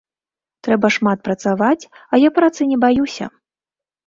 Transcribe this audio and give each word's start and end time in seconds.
Трэба 0.67 0.87
шмат 0.95 1.19
працаваць, 1.27 1.83
а 2.09 2.21
я 2.27 2.33
працы 2.39 2.61
не 2.71 2.81
баюся. 2.87 3.31